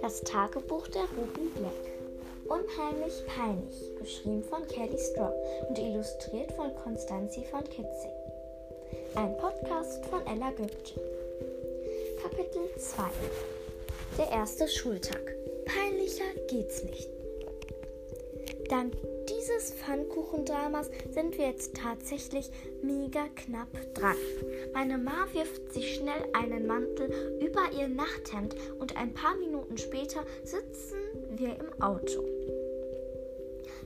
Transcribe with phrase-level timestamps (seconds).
[0.00, 1.72] Das Tagebuch der Ruby Black.
[2.44, 5.32] Unheimlich peinlich, geschrieben von Kelly Straw
[5.68, 8.10] und illustriert von Konstanzi von Kitzing.
[9.14, 11.00] Ein Podcast von Ella Gübce.
[12.22, 13.02] Kapitel 2
[14.18, 15.34] Der erste Schultag.
[15.64, 17.08] Peinlicher geht's nicht.
[18.68, 18.92] Dank
[19.42, 22.50] dieses Pfannkuchendramas sind wir jetzt tatsächlich
[22.82, 24.16] mega knapp dran.
[24.72, 27.10] Meine Ma wirft sich schnell einen Mantel
[27.40, 30.96] über ihr Nachthemd und ein paar Minuten später sitzen
[31.30, 32.24] wir im Auto.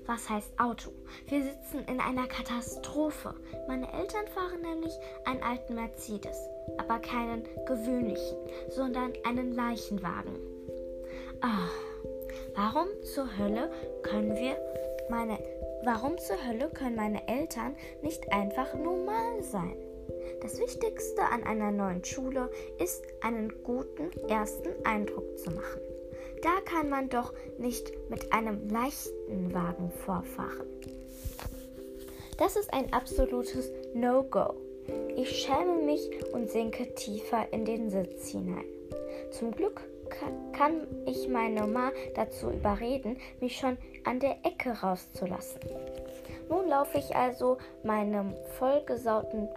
[0.05, 0.91] Was heißt Auto?
[1.27, 3.34] Wir sitzen in einer Katastrophe.
[3.66, 4.92] Meine Eltern fahren nämlich
[5.25, 6.36] einen alten Mercedes,
[6.77, 8.36] aber keinen gewöhnlichen,
[8.69, 10.36] sondern einen Leichenwagen.
[11.41, 11.69] Ah,
[12.55, 13.70] warum zur Hölle
[14.02, 14.56] können wir
[15.10, 15.38] meine
[15.84, 19.77] Warum zur Hölle können meine Eltern nicht einfach normal sein?
[20.42, 25.81] Das Wichtigste an einer neuen Schule ist, einen guten ersten Eindruck zu machen.
[26.42, 30.66] Da kann man doch nicht mit einem leichten Wagen vorfahren.
[32.38, 34.55] Das ist ein absolutes No-Go.
[35.16, 38.64] Ich schäme mich und sinke tiefer in den Sitz hinein.
[39.31, 39.81] Zum Glück
[40.53, 43.77] kann ich meine Ma dazu überreden, mich schon
[44.07, 45.61] an der Ecke rauszulassen.
[46.49, 49.49] Nun laufe ich also meinem vollgesauten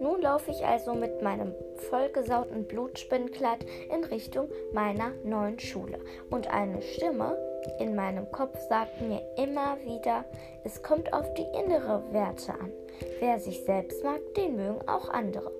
[0.00, 1.54] nun laufe ich also mit meinem
[1.90, 5.98] vollgesauten Blutspinnkleid in Richtung meiner neuen Schule.
[6.30, 7.36] Und eine Stimme
[7.78, 10.24] in meinem Kopf sagt mir immer wieder,
[10.64, 12.72] es kommt auf die innere Werte an.
[13.18, 15.52] Wer sich selbst mag, den mögen auch andere.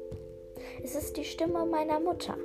[0.82, 2.36] Es ist die Stimme meiner Mutter.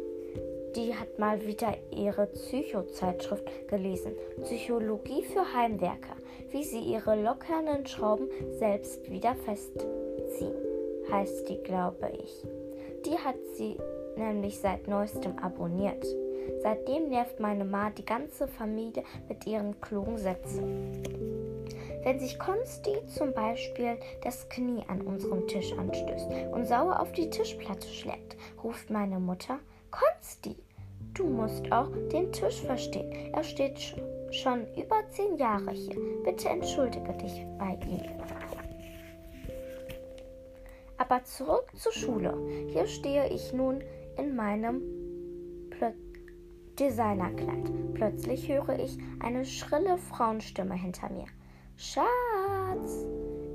[0.76, 4.12] Die hat mal wieder ihre Psychozeitschrift gelesen.
[4.44, 6.16] Psychologie für Heimwerker.
[6.52, 8.28] Wie sie ihre lockernen Schrauben
[8.60, 10.56] selbst wieder festziehen,
[11.10, 12.44] heißt die, glaube ich.
[13.06, 13.78] Die hat sie
[14.18, 16.06] nämlich seit neuestem abonniert.
[16.62, 21.04] Seitdem nervt meine Ma die ganze Familie mit ihren klugen Sätzen.
[22.04, 27.30] Wenn sich Konsti zum Beispiel das Knie an unserem Tisch anstößt und sauer auf die
[27.30, 30.56] Tischplatte schlägt, ruft meine Mutter Konsti,
[31.16, 33.34] du musst auch den Tisch verstehen.
[33.34, 33.80] Er steht
[34.32, 35.96] schon über zehn Jahre hier.
[36.24, 38.02] Bitte entschuldige dich bei ihm.
[40.98, 42.38] Aber zurück zur Schule.
[42.68, 43.82] Hier stehe ich nun
[44.18, 44.82] in meinem
[45.72, 45.92] Plö
[46.80, 47.72] Designerkleid.
[47.94, 51.26] Plötzlich höre ich eine schrille Frauenstimme hinter mir.
[51.78, 53.06] Schatz!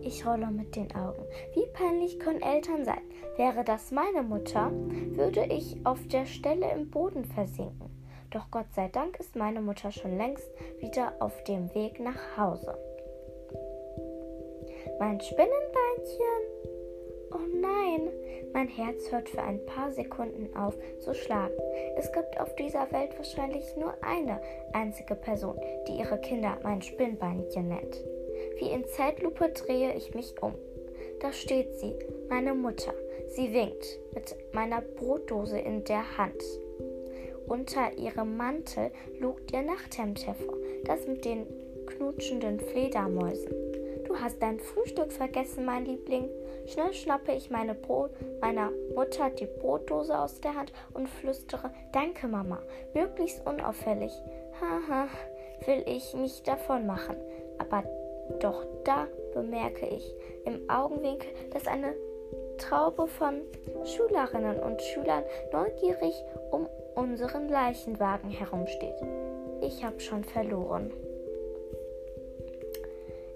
[0.02, 1.22] Ich rolle mit den Augen.
[1.54, 3.02] Wie peinlich können Eltern sein?
[3.36, 7.90] Wäre das meine Mutter, würde ich auf der Stelle im Boden versinken.
[8.30, 12.78] Doch Gott sei Dank ist meine Mutter schon längst wieder auf dem Weg nach Hause.
[14.98, 16.60] Mein Spinnenbeinchen?
[17.32, 18.08] Oh nein,
[18.52, 21.54] mein Herz hört für ein paar Sekunden auf zu schlagen.
[21.96, 24.40] Es gibt auf dieser Welt wahrscheinlich nur eine
[24.72, 27.96] einzige Person, die ihre Kinder mein Spinnbeinchen nennt.
[28.60, 30.52] Wie in Zeitlupe drehe ich mich um.
[31.20, 31.94] Da steht sie,
[32.28, 32.92] meine Mutter.
[33.28, 36.42] Sie winkt mit meiner Brotdose in der Hand.
[37.48, 41.46] Unter ihrem Mantel lugt ihr Nachthemd hervor, das mit den
[41.86, 43.50] knutschenden Fledermäusen.
[44.06, 46.28] Du hast dein Frühstück vergessen, mein Liebling.
[46.66, 48.10] Schnell schnappe ich meine Brot,
[48.42, 52.60] meiner Mutter die Brotdose aus der Hand und flüstere Danke, Mama.
[52.92, 54.12] Möglichst unauffällig.
[54.60, 55.08] Haha,
[55.64, 57.16] will ich mich davon machen.
[57.58, 57.84] Aber
[58.38, 60.14] doch da bemerke ich
[60.44, 61.94] im Augenwinkel, dass eine
[62.58, 63.40] Traube von
[63.84, 66.14] Schülerinnen und Schülern neugierig
[66.50, 68.96] um unseren Leichenwagen herumsteht.
[69.62, 70.92] Ich habe schon verloren.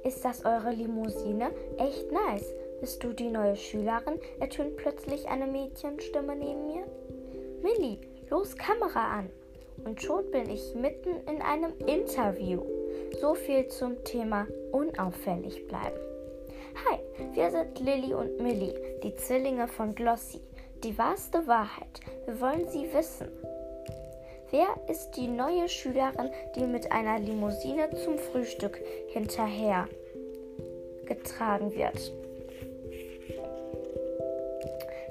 [0.05, 1.51] Ist das eure Limousine?
[1.79, 2.55] Echt nice.
[2.81, 4.21] Bist du die neue Schülerin?
[4.41, 6.85] ertönt plötzlich eine Mädchenstimme neben mir.
[7.63, 9.31] Millie, los Kamera an.
[9.85, 12.63] Und schon bin ich mitten in einem Interview.
[13.21, 15.99] So viel zum Thema unauffällig bleiben.
[16.87, 16.99] Hi,
[17.33, 20.41] wir sind Lilly und Millie, die Zwillinge von Glossy.
[20.83, 22.01] Die wahrste Wahrheit.
[22.27, 23.29] Wir wollen sie wissen.
[24.51, 29.89] Wer ist die neue Schülerin, die mit einer Limousine zum Frühstück hinterher
[31.07, 32.13] getragen wird?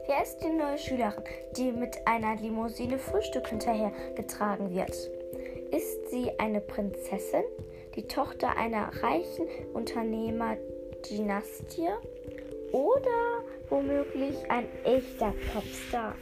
[0.06, 1.24] Wer ist die neue Schülerin,
[1.58, 4.96] die mit einer Limousine Frühstück hinterher getragen wird?
[5.72, 7.44] Ist sie eine Prinzessin,
[7.96, 11.90] die Tochter einer reichen Unternehmerdynastie
[12.72, 16.16] oder womöglich ein echter Popstar,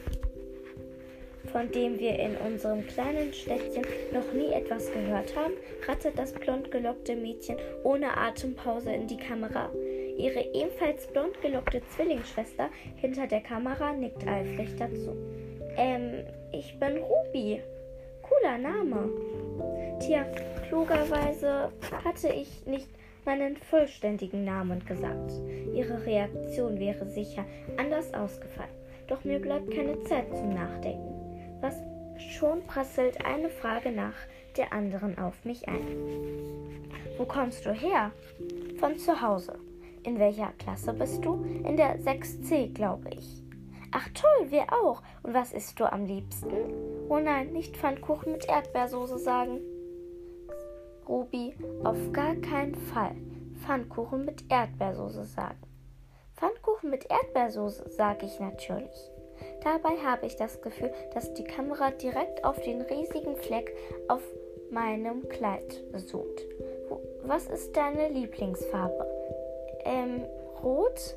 [1.50, 5.54] von dem wir in unserem kleinen Städtchen noch nie etwas gehört haben,
[5.86, 9.70] rattet das blond gelockte Mädchen ohne Atempause in die Kamera.
[10.16, 15.16] Ihre ebenfalls blond gelockte Zwillingsschwester hinter der Kamera nickt eifrig dazu.
[15.76, 17.62] Ähm, ich bin Ruby.
[18.22, 19.10] Cooler Name.
[20.00, 20.26] Tja,
[20.72, 21.70] klugerweise
[22.02, 22.88] hatte ich nicht
[23.26, 25.30] meinen vollständigen Namen gesagt.
[25.74, 27.44] Ihre Reaktion wäre sicher
[27.76, 28.72] anders ausgefallen.
[29.06, 31.60] Doch mir bleibt keine Zeit zum Nachdenken.
[31.60, 31.74] Was
[32.16, 34.14] schon prasselt eine Frage nach
[34.56, 35.84] der anderen auf mich ein.
[37.18, 38.12] Wo kommst du her?
[38.80, 39.58] Von zu Hause.
[40.04, 41.44] In welcher Klasse bist du?
[41.68, 43.42] In der 6c, glaube ich.
[43.90, 45.02] Ach toll, wir auch.
[45.22, 46.50] Und was isst du am liebsten?
[47.10, 49.60] Oh nein, nicht Pfannkuchen mit Erdbeersoße sagen.
[51.08, 51.54] Ruby,
[51.84, 53.14] auf gar keinen Fall
[53.64, 55.60] Pfannkuchen mit Erdbeersoße sagen.
[56.36, 59.10] Pfannkuchen mit Erdbeersoße sage ich natürlich.
[59.62, 63.74] Dabei habe ich das Gefühl, dass die Kamera direkt auf den riesigen Fleck
[64.08, 64.22] auf
[64.70, 66.46] meinem Kleid zoomt.
[67.24, 69.06] Was ist deine Lieblingsfarbe?
[69.84, 70.24] Ähm,
[70.62, 71.16] rot?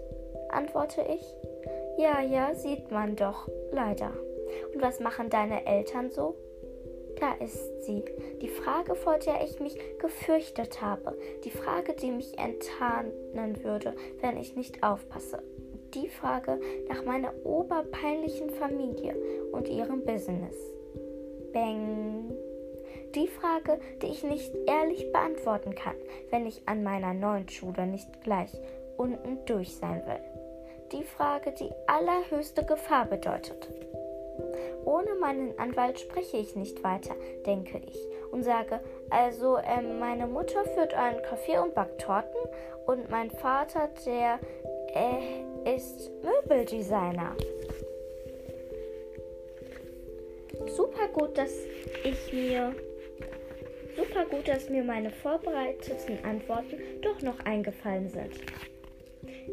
[0.50, 1.36] antworte ich.
[1.98, 4.12] Ja, ja, sieht man doch, leider.
[4.74, 6.36] Und was machen deine Eltern so?
[7.20, 8.04] Da ist sie.
[8.42, 11.18] Die Frage, vor der ich mich gefürchtet habe.
[11.44, 15.42] Die Frage, die mich enttarnen würde, wenn ich nicht aufpasse.
[15.94, 16.60] Die Frage
[16.90, 19.16] nach meiner oberpeinlichen Familie
[19.52, 20.56] und ihrem Business.
[21.54, 22.36] Bang.
[23.16, 25.96] Die Frage, die ich nicht ehrlich beantworten kann,
[26.32, 28.52] wenn ich an meiner neuen Schule nicht gleich
[28.98, 30.20] unten durch sein will.
[30.92, 33.70] Die Frage, die allerhöchste Gefahr bedeutet.
[34.96, 37.16] Ohne meinen Anwalt spreche ich nicht weiter,
[37.46, 37.98] denke ich,
[38.32, 42.40] und sage, also ähm, meine Mutter führt einen Kaffee und backt Torten
[42.86, 44.40] und mein Vater, der
[44.94, 47.36] äh, ist Möbeldesigner.
[50.68, 51.52] Super gut, dass
[52.06, 52.74] ich mir
[53.98, 58.32] super gut, dass mir meine vorbereiteten Antworten doch noch eingefallen sind.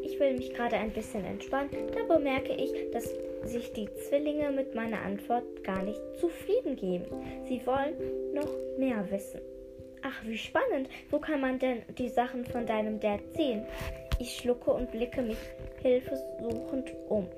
[0.04, 3.12] Ich will mich gerade ein bisschen entspannen, da bemerke ich, dass
[3.44, 7.06] sich die Zwillinge mit meiner Antwort gar nicht zufrieden geben.
[7.48, 7.94] Sie wollen
[8.34, 8.48] noch
[8.78, 9.40] mehr wissen.
[10.02, 10.88] Ach, wie spannend.
[11.10, 13.64] Wo kann man denn die Sachen von deinem Dad sehen?
[14.18, 15.38] Ich schlucke und blicke mich
[15.80, 17.28] hilfesuchend um.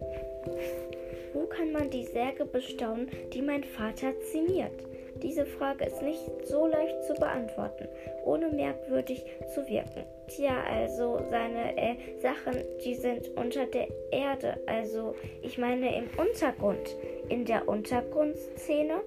[1.32, 4.72] Wo kann man die Särge bestaunen, die mein Vater zimiert?
[5.22, 7.88] Diese Frage ist nicht so leicht zu beantworten,
[8.24, 9.24] ohne merkwürdig
[9.54, 10.04] zu wirken.
[10.28, 16.96] Tja, also seine äh, Sachen, die sind unter der Erde, also ich meine im Untergrund.
[17.28, 19.00] In der Untergrundszene?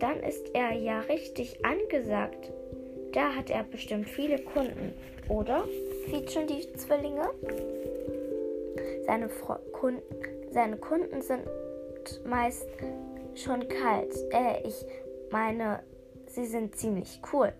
[0.00, 2.52] Dann ist er ja richtig angesagt.
[3.12, 4.92] Da hat er bestimmt viele Kunden,
[5.28, 5.64] oder?
[6.06, 7.30] Quietschen die Zwillinge?
[9.06, 9.28] Seine,
[9.72, 10.02] Kunden,
[10.50, 11.44] seine Kunden sind
[12.26, 12.68] meist
[13.34, 14.14] schon kalt.
[14.30, 14.84] Äh, ich
[15.34, 15.82] meine,
[16.28, 17.52] sie sind ziemlich cool,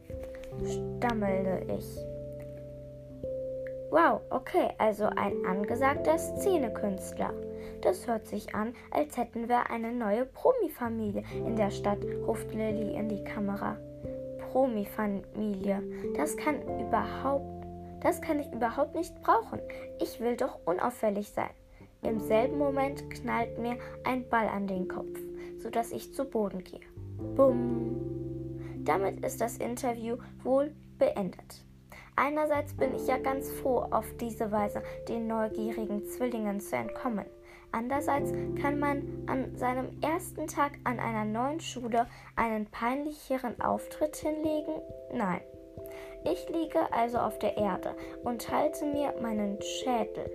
[0.65, 1.99] stammelte ich.
[3.91, 7.35] Wow, okay, also ein angesagter Szenekünstler.
[7.81, 12.95] Das hört sich an, als hätten wir eine neue Promi-Familie in der Stadt, ruft Lilly
[12.95, 13.77] in die Kamera.
[14.53, 15.83] Promi-Familie,
[16.17, 17.67] das kann überhaupt,
[18.03, 19.59] das kann ich überhaupt nicht brauchen.
[20.01, 21.51] Ich will doch unauffällig sein.
[22.03, 25.19] Im selben Moment knallt mir ein Ball an den Kopf,
[25.59, 26.87] sodass ich zu Boden gehe.
[27.37, 28.01] Bumm.
[28.85, 31.65] Damit ist das Interview wohl beendet.
[32.17, 37.27] Einerseits bin ich ja ganz froh, auf diese Weise den neugierigen Zwillingen zu entkommen.
[37.73, 38.33] Andererseits
[38.63, 42.07] kann man an seinem ersten Tag an einer neuen Schule
[42.37, 44.75] einen peinlicheren Auftritt hinlegen?
[45.13, 45.41] Nein.
[46.25, 50.31] Ich liege also auf der Erde und halte mir meinen Schädel.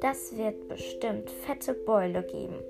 [0.00, 2.60] Das wird bestimmt fette Beule geben.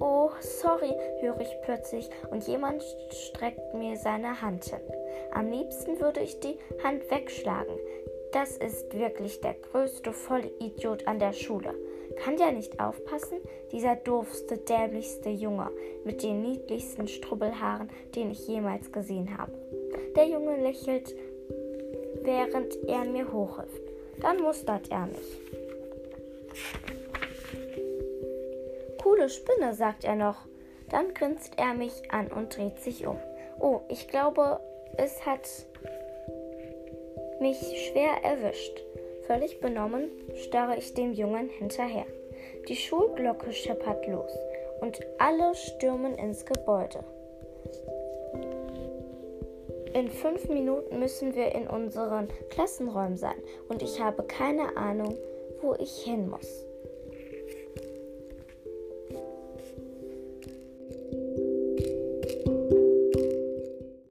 [0.00, 4.80] Oh, sorry, höre ich plötzlich und jemand streckt mir seine Hand hin.
[5.32, 7.76] Am liebsten würde ich die Hand wegschlagen.
[8.32, 11.74] Das ist wirklich der größte Vollidiot an der Schule.
[12.16, 13.38] Kann der nicht aufpassen?
[13.72, 15.70] Dieser doofste, dämlichste Junge
[16.04, 19.52] mit den niedlichsten Strubbelhaaren, den ich jemals gesehen habe.
[20.16, 21.14] Der Junge lächelt,
[22.22, 23.82] während er mir hochhilft.
[24.20, 25.40] Dann mustert er mich.
[29.24, 30.36] Coole Spinne, sagt er noch.
[30.90, 33.16] Dann grinst er mich an und dreht sich um.
[33.58, 34.60] Oh, ich glaube,
[34.98, 35.48] es hat
[37.40, 38.82] mich schwer erwischt.
[39.26, 42.04] Völlig benommen starre ich dem Jungen hinterher.
[42.68, 44.30] Die Schulglocke scheppert los
[44.82, 47.02] und alle stürmen ins Gebäude.
[49.94, 55.16] In fünf Minuten müssen wir in unseren Klassenräumen sein und ich habe keine Ahnung,
[55.62, 56.66] wo ich hin muss.